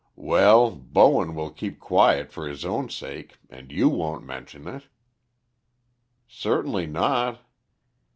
[0.15, 4.87] "Well, Bowen will keep quiet for his own sake, and you won't mention it."
[6.27, 7.41] "Certainly not."